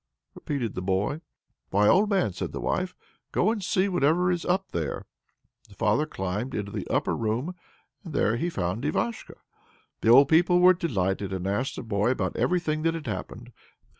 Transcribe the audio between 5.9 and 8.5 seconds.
climbed into the upper room and there he